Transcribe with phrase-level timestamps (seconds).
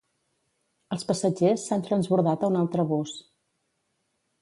[0.95, 3.17] Els passatgers s'han transbordat a un altre bus.